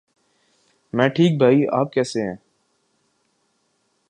میں 0.93 1.07
ٹھیک 1.09 1.37
بھائی 1.37 1.65
آپ 1.71 1.93
کیسے 1.93 2.21
ہیں؟ 2.21 2.35